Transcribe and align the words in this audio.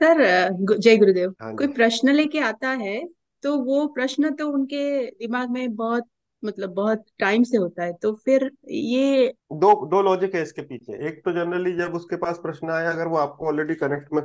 Sir 0.00 0.22
जय 0.76 0.96
गुरुदेव। 0.96 1.34
हाँ 1.40 1.52
कोई 1.56 1.66
जी 1.66 1.70
प्रश्न 1.70 2.12
लेके 2.12 2.38
आता 2.42 2.70
है 2.80 2.98
तो 3.42 3.56
वो 3.64 3.86
प्रश्न 3.94 4.34
तो 4.36 4.48
उनके 4.50 4.82
दिमाग 5.12 5.50
में 5.50 5.74
बहुत 5.76 6.08
मतलब 6.42 6.74
बहुत 6.74 7.04
टाइम 7.18 7.42
से 7.44 7.56
होता 7.56 7.84
है 7.84 7.92
तो 7.94 8.14
फिर 8.16 8.50
ये 8.70 9.32
दो 9.54 9.68
दो 9.86 10.00
लॉजिक 10.02 10.34
है 10.34 10.42
इसके 10.42 10.62
पीछे। 10.62 11.06
एक 11.08 11.20
तो 11.24 11.32
जनरली 11.32 11.72
जब 11.74 11.94
उसके 11.94 12.16
पास 12.16 12.38
प्रश्न 12.38 12.70
आया 12.70 12.90
अगर 12.90 13.06
वो 13.08 13.16
आपको 13.18 13.46
ऑलरेडी 13.48 13.74
कनेक्ट 13.76 14.12
में 14.12 14.22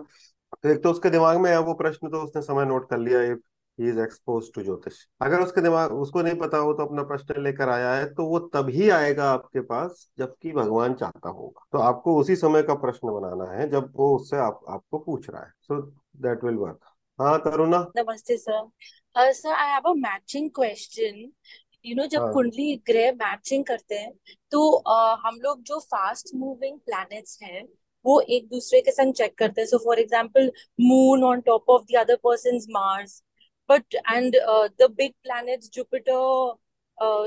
एक 0.68 0.82
तो 0.84 0.92
उसके 0.92 1.10
दिमाग 1.10 1.40
में 1.40 1.50
है 1.52 1.57
वो 1.61 1.73
प्रश्न 1.76 2.10
तो 2.10 2.23
उसने 2.23 2.42
समय 2.44 2.66
नोट 2.66 2.89
कर 2.89 2.98
लिया 3.00 3.21
if 3.23 3.39
he 3.80 3.89
is 3.89 4.00
expose 4.00 4.52
to 4.55 4.64
ज्योतिष। 4.64 4.96
अगर 5.21 5.41
उसके 5.41 5.62
दिमाग 5.62 5.91
उसको 5.94 6.21
नहीं 6.21 6.36
पता 6.36 6.58
हो 6.58 6.73
तो 6.73 6.86
अपना 6.86 7.04
प्रश्न 7.04 7.44
लेकर 7.44 7.70
आया 7.70 7.94
है 7.94 8.05
तो 8.14 8.26
वो 8.26 8.40
तभी 8.50 8.90
आएगा 8.91 9.30
आपके 9.32 9.62
पास 9.64 10.08
जबकि 10.20 10.52
भगवान 10.54 10.94
चाहता 10.94 11.30
होगा। 11.30 11.66
तो 11.71 11.77
आपको 11.80 12.16
उसी 12.20 12.36
समय 12.36 12.64
का 12.64 12.73
प्रश्न 12.77 13.14
बनाना 13.14 13.52
है 13.52 13.70
जब 13.70 13.91
वो 13.96 14.16
उससे 14.16 14.38
आप, 14.38 14.59
आपको 14.70 15.00
पूछ 15.00 15.30
रहा 15.30 15.41
है। 15.41 15.52
सो 15.62 15.82
दैट 16.22 16.44
विल 16.44 16.55
वर्क 16.58 16.94
हाँ 17.20 17.38
तरुणा 17.40 17.85
नमस्ते 17.98 18.38
sir 18.38 19.32
sir 19.34 19.52
I 19.52 19.70
have 19.70 19.90
a 19.90 19.94
matching 19.99 20.49
question 20.55 21.32
you 21.85 21.96
know 21.96 22.05
जब 22.07 22.21
हाँ। 22.21 22.34
कुंडली 22.34 22.76
ग्रह 22.88 23.12
मैचिंग 23.13 23.63
करते 23.66 23.96
हैं 23.96 24.12
तो 24.52 24.60
uh, 24.77 25.18
हम 25.26 25.40
लोग 25.44 25.62
जो 25.63 25.80
फास्ट 25.82 26.35
मूविंग 26.35 26.80
प्लैनेट्स 26.80 27.38
हैं 27.44 27.68
वो 28.05 28.20
एक 28.21 28.48
दूसरे 28.49 28.82
के 28.82 28.91
संग 28.91 29.13
चेक 29.13 29.38
करते 29.38 29.62
हैं। 29.62 29.68
So 29.68 29.77
for 29.77 29.99
example 29.99 30.52
moon 30.82 31.23
on 31.23 31.41
top 31.41 31.70
of 31.70 31.84
the 31.84 31.96
other 31.98 32.16
person's 32.26 32.66
Mars 32.71 33.21
but 33.70 33.96
and 33.96 34.36
the 34.82 34.90
big 34.98 35.12
planets 35.24 35.70
Jupiter 35.74 36.55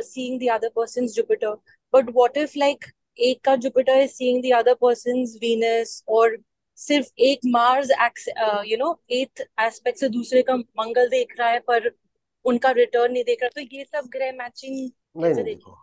seeing 0.02 0.40
the 0.40 0.50
other 0.52 0.70
person's 0.76 1.14
Jupiter 1.16 1.56
but 1.94 2.10
what 2.10 2.36
if 2.36 2.58
like 2.58 2.84
एक 3.28 3.40
का 3.44 3.54
Jupiter 3.64 4.00
is 4.00 4.10
seeing 4.12 4.42
the 4.42 4.52
other 4.56 4.74
person's 4.82 5.34
Venus 5.42 6.02
और 6.08 6.36
सिर्फ़ 6.78 7.08
एक 7.28 7.40
Mars 7.46 7.90
you 8.66 8.76
know 8.78 8.98
eighth 9.12 9.40
aspect 9.60 9.98
से 10.00 10.08
दूसरे 10.08 10.42
का 10.42 10.56
मंगल 10.56 11.08
देख 11.08 11.34
रहा 11.38 11.48
है 11.48 11.60
पर 11.68 11.90
उनका 12.44 12.70
रिटर्न 12.70 13.12
नहीं 13.12 13.24
देख 13.24 13.42
रहा 13.42 13.50
तो 13.54 13.76
ये 13.76 13.84
सब 13.84 14.08
ग्रह 14.12 14.32
मैचिंग 14.32 14.76
नहीं 15.16 15.34
देखें 15.34 15.44
देखो 15.44 15.76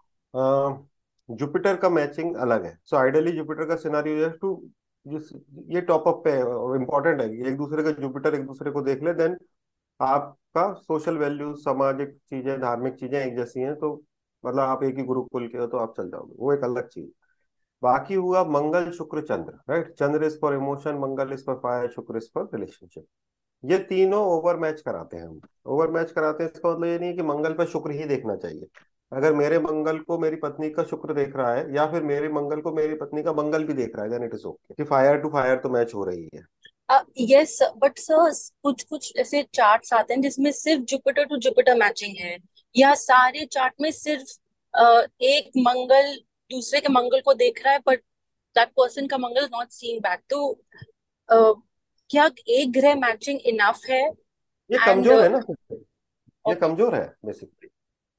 जुपिटर 1.29 1.75
का 1.77 1.89
मैचिंग 1.89 2.35
अलग 2.45 2.65
है. 2.65 2.77
सो 2.83 2.97
आइडियली 2.97 3.31
जुपिटर 3.31 3.65
का 3.65 3.75
सिनारियो 3.75 4.29
टू 4.41 4.49
ये 5.75 5.81
टॉप 5.81 6.07
अप 6.07 6.21
पे 6.27 6.31
इम्पोर्टेंट 6.79 7.21
है 7.21 7.27
एक 7.47 7.57
दूसरे 7.57 7.83
का 7.83 7.91
जुपिटर 8.01 8.35
एक 8.35 8.45
दूसरे 8.45 8.71
को 8.71 8.81
देख 8.81 9.03
ले 9.03 9.13
देन 9.13 9.37
आपका 9.99 10.71
सोशल 10.73 11.17
वैल्यू, 11.17 11.53
सामाजिक 11.55 12.17
चीज़ें, 12.29 12.59
धार्मिक 12.61 12.93
चीज़ें 12.93 13.19
एक 13.19 13.35
जैसी 13.37 13.59
हैं 13.59 13.75
तो 13.75 13.93
मतलब 14.43 14.59
आप 14.59 14.83
एक 14.83 14.97
ही 14.97 15.03
गुरुकुल 15.03 15.47
के 15.47 15.57
हो 15.57 15.67
तो 15.67 15.77
आप 15.77 15.93
चल 15.97 16.09
जाओगे। 16.09 16.35
वो 16.37 16.53
एक 16.53 16.63
अलग 16.63 16.87
चीज़। 16.87 17.09
बाकी 17.83 18.13
हुआ 18.13 18.43
Mangal, 18.43 18.89
Shukra, 18.91 19.21
Chandra, 19.21 19.53
right? 19.69 19.93
Chandra 19.93 20.23
is 20.23 20.37
for 20.39 20.53
emotion, 20.53 20.95
Mangal 20.95 21.33
is 21.33 21.43
for 21.45 21.55
fire, 21.55 21.89
Shukra 21.89 22.17
is 22.17 22.29
for 22.33 22.49
relationship. 22.53 23.05
ये 23.63 23.77
तीनों 23.79 24.23
ओवर 24.27 24.57
मैच 24.57 24.81
कराते 24.81 25.17
हैं 25.17 25.27
हम। 25.27 25.39
ओवर 25.65 25.91
मैच 25.91 26.11
कराते 26.11 26.43
हैं, 26.43 26.51
इसका 26.51 26.69
मतलब 26.69 26.85
ये 26.85 26.97
नहीं 26.99 27.09
है 27.09 27.15
कि 27.15 27.23
मंगल 27.23 27.53
पर 27.53 27.65
शुक्र 27.65 27.91
ही 27.91 28.05
देखना 28.05 28.35
चाहिए। 28.35 28.67
अगर 29.11 29.33
मेरे 29.33 29.59
मंगल 29.59 29.99
को 29.99 30.17
मेरी 30.19 30.35
पत्नी 30.35 30.69
का 30.69 30.83
शुक्र 30.83 31.13
देख 31.13 31.35
रहा 31.35 31.53
है, 31.53 31.73
या 31.75 31.85
फिर 31.91 32.03
मेरे 32.03 32.29
मंगल 32.29 32.61
को 32.61 32.71
मेरी 32.71 32.95
पत्नी 32.95 33.23
का 33.23 33.33
मंगल 33.33 33.63
भी 33.63 33.73
देख 33.73 33.95
रहा 33.95 34.05
है 34.05 34.11
देन 34.11 34.23
इट 34.23 34.33
इज़ 34.33 34.45
ओके 34.45 34.73
कि 34.73 34.83
फायर 34.83 35.17
टू 35.17 35.29
फायर 35.29 35.57
तो 35.57 35.69
मैच 35.69 35.93
हो 35.95 36.03
रही 36.03 36.29
है। 36.35 36.41
यस 37.19 37.57
बट 37.77 37.97
सर 37.97 38.31
कुछ 38.63 38.83
कुछ 38.83 39.11
ऐसे 39.17 39.41
चार्ट्स 39.53 39.93
आते 39.93 40.13
हैं 40.13 40.21
जिसमें 40.21 40.51
सिर्फ़ 40.51 40.83
जुपिटर 40.83 41.25
टू 41.25 41.37
जुपिटर 41.37 41.75
मैचिंग 41.75 42.15
है। 42.17 42.37
या 42.75 42.93
सारे 42.95 43.45
चार्ट 43.45 43.73
में 43.81 43.91
सिर्फ़ 43.91 44.37
uh, 44.73 45.03
एक 45.21 45.51
मंगल 45.57 46.15
दूसरे 46.51 46.81
के 46.81 46.89
मंगल 46.93 47.21
को 47.21 47.33
देख 47.33 47.61
रहा 47.65 47.73
है 47.73 47.79
बट 47.87 47.99
दैट 48.55 48.69
पर्सन 48.77 49.07
का 49.07 49.17
मंगल 49.17 49.45
नॉट 49.53 49.69
सीइंग 49.69 50.01
बैक 50.01 50.19
तो 50.29 50.47
uh, 51.29 51.55
क्या 52.09 52.29
एक 52.47 52.71
ग्रह 52.71 52.95
मैचिंग 52.95 53.39
इनफ 53.45 53.81
है? 53.89 54.01
ये 54.69 54.77
कमज़ोर 54.85 55.23
है 55.23 55.29
ना 55.29 55.39
ये 56.45 56.55
कमज़ोर 56.55 56.95
है 56.95 57.05
बेसिकली 57.25 57.69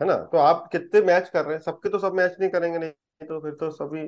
है 0.00 0.06
ना? 0.09 0.17
तो 0.17 0.39
आप 0.39 0.69
कितने 0.72 1.00
मैच 1.00 1.28
कर 1.28 1.44
रहे 1.44 1.55
हैं? 1.55 1.62
सबके 1.62 1.89
तो 1.89 1.98
सब 1.98 2.14
मैच 2.14 2.37
नहीं 2.41 2.50
करेंगे 2.50 2.78
नहीं 2.78 3.28
तो 3.28 3.41
फिर 3.41 3.53
तो 3.60 3.71
सभी 3.71 4.03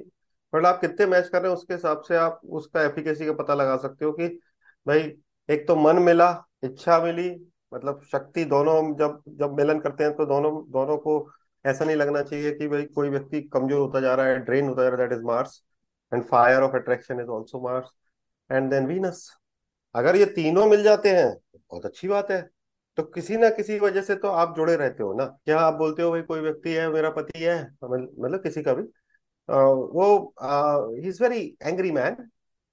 बट 0.52 0.66
आप 0.66 0.80
कितने 0.80 1.06
मैच 1.06 1.28
कर 1.28 1.42
रहे 1.42 1.50
हैं 1.50 1.56
उसके 1.56 1.74
हिसाब 1.74 2.02
से 2.02 2.16
आप 2.16 2.40
उसका 2.50 2.82
एफिकेसी 2.82 3.26
का 3.26 3.32
पता 3.32 3.54
लगा 3.54 3.76
सकते 3.76 4.04
हो 4.04 4.12
कि 4.12 4.28
भाई 4.88 5.00
एक 5.48 5.66
तो 5.68 5.76
मन 5.76 5.98
मिला 6.02 6.30
इच्छा 6.64 6.98
मिली 7.02 7.28
मतलब 7.72 8.02
शक्ति 8.12 8.44
दोनों 8.46 8.78
हम 8.78 8.94
जब 8.96 9.22
जब 9.38 9.56
मिलन 9.56 9.80
करते 9.80 10.04
हैं 10.04 10.14
तो 10.16 10.26
दोनों 10.26 10.52
दोनों 10.72 10.96
को 10.98 11.14
ऐसा 11.64 11.84
नहीं 11.84 11.96
लगना 11.96 12.22
चाहिए 12.22 12.52
कि 12.52 12.68
भाई 12.68 12.84
कोई 12.94 13.08
व्यक्ति 13.10 13.40
कमज़ोर 13.54 13.80
होता 13.80 14.00
जा 14.00 14.14
रहा 14.14 14.26
है 14.26 14.38
ड्रेन 14.40 14.68
होता 14.68 14.82
जा 14.82 14.88
रहा 14.88 15.02
है 15.02 15.08
that 15.08 15.18
is 15.18 15.24
Mars 15.26 15.62
and 16.12 16.24
fire 16.24 16.62
of 16.62 16.76
attraction 16.76 17.20
is 17.20 17.28
also 17.30 17.60
Mars 17.62 17.90
and 18.50 18.70
then 18.70 18.86
Venus 18.86 19.28
अगर 19.94 20.16
ये 20.16 20.24
तीनों 20.28 20.66
मिल 20.66 20.82
जाते 20.82 21.10
हैं 21.10 21.34
तो 21.34 21.58
बहुत 21.60 21.86
अच्छी 21.86 22.08
बात 22.08 22.30
है। 22.30 22.40
तो 22.98 23.02
किसी 23.04 23.36
ना 23.36 23.48
किसी 23.50 23.78
वजह 23.78 24.02
से 24.02 24.14
तो 24.16 24.28
आप 24.30 24.54
जुड़े 24.56 24.76
रहते 24.76 25.02
हो 25.02 25.12
ना। 25.14 25.24
क्या 25.44 25.58
आप 25.60 25.74
बोलते 25.74 26.02
हो 26.02 26.10
भाई 26.10 26.22
कोई 26.22 26.40
व्यक्ति 26.40 26.72
है 26.74 26.88
मेरा 26.92 27.10
पति 27.12 27.38
है? 27.40 27.56
मतलब 27.84 28.42
किसी 28.42 28.62
का 28.62 28.74
भी। 28.74 28.82
अ, 28.82 29.54
वो 29.54 30.34
he 30.94 31.08
is 31.08 31.22
very 31.22 31.40
angry 31.62 31.90
man 31.92 32.16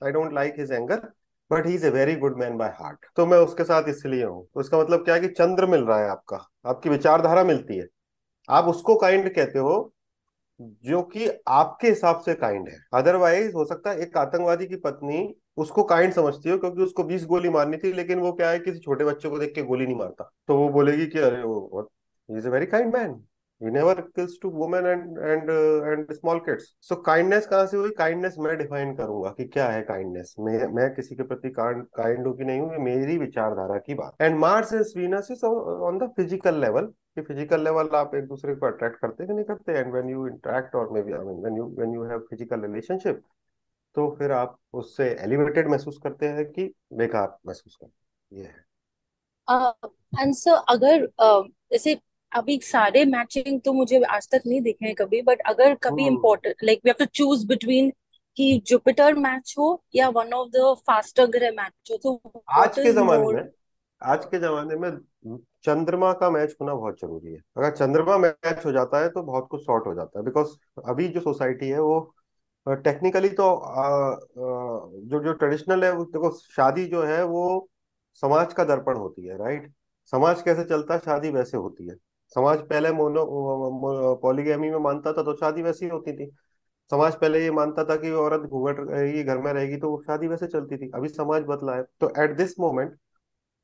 I 0.02 0.12
don't 0.12 0.34
like 0.34 0.56
his 0.59 0.72
anger 0.74 1.08
but 1.51 1.66
he 1.67 1.73
is 1.75 1.85
a 1.85 1.89
very 1.89 2.16
good 2.16 2.38
man 2.39 2.57
by 2.57 2.69
heart 2.75 3.06
तो 3.16 3.25
मैं 3.25 3.38
उसके 3.38 3.63
साथ 3.63 3.89
इसलिए 3.89 4.23
हूँ। 4.23 4.45
तो 4.45 4.61
इसका 4.61 4.79
मतलब 4.79 5.03
क्या 5.06 5.16
है 5.16 5.22
कि 5.22 5.28
चंद्र 5.29 5.66
मिल 5.66 5.81
रहा 5.81 6.00
है 6.00 6.09
आपका। 6.09 6.38
आपकी 6.66 6.89
विचारधारा 6.89 7.44
मिलती 7.44 7.78
है। 7.78 7.88
आप 8.50 8.66
उसको 8.66 8.95
काइंड 8.95 9.29
कहते 9.35 9.59
हो 9.59 9.91
जो 10.59 11.01
कि 11.03 11.28
आपके 11.47 11.88
हिसाब 11.89 12.19
से 12.19 12.34
काइंड 12.35 12.67
है। 12.69 12.78
अदरवाइज़ 12.94 13.53
हो 13.53 13.66
सकता 13.66 13.91
है 13.91 14.00
एक 14.00 14.17
आतंकवादी 14.17 14.66
की 14.66 14.75
पत्नी 14.78 15.34
उसको 15.57 15.84
काइंड 15.84 16.13
समझती 16.13 16.50
हो 16.50 16.57
क्योंकि 16.57 16.81
उसको 16.84 17.03
बीस 17.03 17.25
गोली 17.25 17.50
मारनी 17.50 17.78
थी, 17.78 17.91
लेकिन 17.94 18.19
वो 18.19 18.31
क्या 18.34 18.50
है, 18.50 18.59
किसी 18.59 18.79
छोटे 18.79 19.05
बच्चे 19.05 19.29
को 19.29 19.39
देख 19.39 19.53
के 19.55 19.63
गोली 19.63 19.85
नहीं 19.85 19.95
मारता। 19.95 20.31
तो 20.47 20.57
वो 20.57 20.69
बोलेगी 20.69 21.05
कि 21.07 21.19
अरे 21.19 21.41
वो 21.44 21.89
is 22.29 22.47
a 22.47 22.51
very 22.51 22.66
kind 22.66 22.94
man 22.94 23.13
he 23.61 23.71
never 23.71 23.93
kills 24.16 24.38
to 24.39 24.49
women 24.49 24.85
and 24.85 25.17
and 25.31 25.49
uh, 25.49 25.91
and 25.91 26.09
small 26.16 26.39
kids. 26.47 26.66
So 26.81 26.95
kindness 27.03 27.45
कहाँ 27.47 27.66
से 27.67 27.77
हुई? 27.77 27.89
Kindness 27.99 28.38
मैं 28.45 28.57
डिफाइन 28.57 28.95
करूँगा 28.95 29.29
कि 29.38 29.45
क्या 29.53 29.67
है 29.69 29.85
kindness? 29.88 30.33
मैं 30.39 30.67
मैं 30.75 30.89
किसी 30.95 31.16
के 31.16 31.23
प्रति 31.23 31.49
काइंड 31.59 32.27
हूँ 32.27 32.35
कि 32.38 32.43
नहीं 32.43 32.59
हूँ? 32.59 32.71
ये 32.71 32.79
मेरी 32.83 33.17
विचारधारा 33.17 33.77
की 33.85 33.93
बात। 33.93 34.21
And 34.21 34.38
Mars 34.39 34.73
and 34.73 34.85
Venus 34.97 35.27
is 35.31 35.45
on 35.45 35.97
the 35.99 36.09
physical 36.17 36.59
level 36.61 36.85
कि 37.16 37.21
फ़िज़िकल 37.21 37.63
लेवल 37.63 37.95
आप 37.95 38.16
एक 38.16 38.27
दूसरे 38.27 38.55
को 38.55 38.66
अट्रैक्ट 38.67 38.99
करते 39.01 39.23
हैं 39.23 39.27
कि 39.27 39.35
नहीं 39.35 39.45
करते? 39.45 39.79
एंड 39.79 39.91
व्हेन 39.93 40.09
यू 40.09 40.27
इंटरेक्ट 40.27 40.75
और 40.75 40.91
maybe 41.03 41.13
I 41.13 41.25
mean 41.25 41.41
when 41.41 41.57
you 41.57 41.66
when 41.77 41.93
you 41.93 42.03
have 42.09 42.19
physical 42.29 42.61
relationship 42.61 43.23
तो 43.95 44.09
फिर 44.19 44.31
आप 44.31 44.57
उससे 44.73 45.05
एलिवेटेड 45.23 45.67
महसूस 45.72 45.99
करते 46.03 46.27
हैं 46.27 46.45
कि 46.51 46.63
बेकार 46.93 47.37
महसूस 47.47 47.75
करते 47.81 48.35
हैं। 48.35 48.41
ये 48.41 48.47
है। 48.47 48.63
एंड 50.22 50.33
सर 50.33 50.63
अगर 50.69 51.05
uh, 51.05 51.43
जैसे 51.72 51.95
अभी 52.31 52.58
सारे 52.63 53.03
मैचिंग 53.06 53.59
तो 53.62 53.74
मुझे 53.74 54.02
आज 54.06 54.28
तक 54.31 54.41
नहीं 54.47 54.62
दिखे 54.62 54.86
हैं 54.86 54.96
कभी 54.96 55.22
बट 55.22 55.41
अगर 55.47 55.75
कभी 55.84 56.06
important 56.08 56.63
like 56.63 56.81
we 56.86 56.90
have 56.90 56.96
to 57.00 57.06
choose 57.16 57.46
between 57.47 57.91
कि 58.38 58.62
जुपिटर 58.68 59.13
मैच 59.16 59.53
हो 59.58 59.68
या 59.96 60.09
वन 60.09 60.34
ऑफ़ 60.34 60.50
द 60.50 60.74
फास्टर 60.88 61.25
ग्रह 61.28 61.52
मैच 61.52 61.91
हो 61.91 61.97
तो 61.97 62.44
आज 62.50 62.78
के 62.78 62.91
जमाने 62.94 63.34
में 63.34 63.50
आज 64.02 64.25
के 64.25 64.40
जमाने 64.40 64.75
में 64.75 64.90
चंद्रमा 65.64 66.12
का 66.14 66.30
मैच 66.30 66.56
होना 66.62 66.74
बहुत 66.74 67.00
ज़रूरी 67.02 67.34
है। 67.34 67.40
अगर 67.58 67.72
चंद्रमा 67.75 68.18
मैच 68.18 68.66
हो 68.66 68.72
जाता 68.72 69.00
है 69.00 69.09
तो 69.09 69.22
बहुत 69.24 69.47
कुछ 69.52 69.66
सॉर्ट 69.66 69.88
हो 69.88 69.94
जाता 69.96 70.19
है 70.19 70.25
बिकॉज़ 70.25 70.56
अभी 70.90 71.08
जो 71.08 71.19
सोसाइटी 71.22 71.69
है 71.69 71.80
वो 71.81 72.00
टेक्निकली 72.68 73.30
तो 73.30 73.44
आ, 73.56 73.84
आ, 73.84 74.18
जो 74.38 75.24
जो 75.24 75.34
ट्रेडिशनल 75.34 75.84
है 75.84 75.91
देखो 76.06 76.31
शादी 76.40 76.85
जो 76.88 77.03
है 77.03 77.24
वो 77.25 77.46
समाज 78.24 78.53
का 78.53 78.64
दर्पण 78.64 78.97
होती 78.97 79.25
है 79.25 79.38
राइट 79.38 79.72
समाज 80.14 80.41
कैसे 80.41 80.64
चलता 80.64 80.94
है 80.94 81.00
शादी 81.00 81.30
वैसे 81.31 81.58
होती 81.58 81.88
है। 81.88 81.96
समाज 82.36 82.59
पहले 82.69 82.91
मोनो 82.94 84.16
पॉलीगैमी 84.24 84.69
में 84.69 84.80
मानता 84.80 85.13
था 85.13 85.24
तो 85.24 85.34
शादी 85.36 85.62
वैसी 85.62 85.88
होती 85.88 86.13
थी। 86.13 86.30
समाज 86.91 87.16
पहले 87.16 87.44
ये 87.44 87.52
मानता 87.52 87.84
था 87.84 87.96
कि 87.96 88.12
औरत 88.13 88.41
घूंघट 88.41 88.80
रहेगी 88.81 89.24
घर 89.24 89.38
में 89.38 89.52
रहेगी 89.53 89.78
तो 89.78 90.02
शादी 90.02 90.28
वैसे 90.28 90.47
चलती 90.47 90.78
थी। 90.78 90.91
अभी 90.96 91.09
समाज 91.09 91.44
बदला 91.47 91.75
है। 91.75 91.84
तो 92.02 92.12
at 92.24 92.35
this 92.38 92.59
moment 92.59 92.96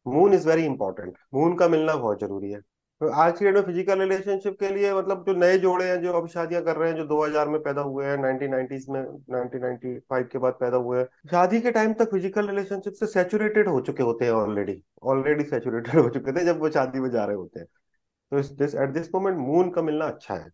moon 0.05 0.33
is 0.33 0.47
very 0.47 0.65
important 0.65 1.17
moon 1.33 1.55
का 1.55 1.67
मिलना 1.67 1.95
बहुत 1.95 2.19
ज़रूरी 2.19 2.51
है। 2.51 2.59
तो 3.01 3.07
आज 3.11 3.37
की 3.39 3.45
डेट 3.45 3.55
में 3.55 3.61
फ़िज़िकल 3.63 3.99
रिलेशनशिप 3.99 4.57
के 4.59 4.69
लिए 4.69 4.93
मतलब 4.93 5.23
जो 5.27 5.33
नए 5.35 5.57
जोड़े 5.57 5.85
हैं, 5.85 6.01
जो 6.01 6.11
अब 6.13 6.27
शादियाँ 6.29 6.61
कर 6.63 6.75
रहे 6.77 6.89
हैं, 6.89 6.97
जो 6.97 7.05
2000 7.05 7.49
में 7.49 7.59
पैदा 7.63 7.81
हुए 7.81 8.05
हैं 8.05 8.17
1990s 8.17 8.85
में 8.89 8.99
1995 9.01 10.27
के 10.31 10.39
बाद 10.39 10.53
पैदा 10.59 10.77
हुए 10.77 10.97
हैं। 10.99 11.05
शादी 11.31 11.61
के 11.61 11.71
टाइम 11.71 11.93
तक 11.93 12.11
फ़िज़िकल 12.11 12.47
रिलेशनशिप 12.49 12.93
से 12.93 13.07
सैचुरेटेड 13.07 13.67
हो 13.67 13.79
चुके 13.81 14.03
होते 14.03 14.25
हैं 14.25 14.31
ऑलरेडी 14.33 14.81
ऑलरेडी 15.05 15.43
सैचुरेटेड 15.45 15.99
हो 15.99 16.09
चुके 16.09 16.31
थे 16.31 16.45
जब 16.45 16.59
वो 16.59 16.69
शादी 16.69 16.99
में 16.99 17.09
जा 17.11 17.25
रहे 17.25 17.35
होते 17.35 17.59
हैं। 17.59 17.67
तो 18.31 18.39
इस 18.39 18.49
this 18.53 18.75
at 18.77 18.89
this 18.91 19.13
moment 19.15 19.37
moon 19.39 19.69
का 19.71 19.81
मिलना 19.81 20.05
अच्छा 20.07 20.35
है। 20.35 20.49